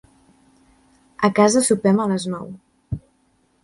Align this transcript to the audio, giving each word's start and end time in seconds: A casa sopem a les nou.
A 1.29 1.33
casa 1.41 1.63
sopem 1.69 2.05
a 2.07 2.11
les 2.15 2.29
nou. 2.35 2.53